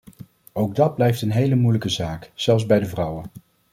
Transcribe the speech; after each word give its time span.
Ook 0.53 0.75
dat 0.75 0.95
blijft 0.95 1.21
een 1.21 1.31
heel 1.31 1.55
moeilijke 1.55 1.89
zaak, 1.89 2.31
zelfs 2.33 2.65
bij 2.65 2.79
de 2.79 2.85
vrouwen. 2.85 3.25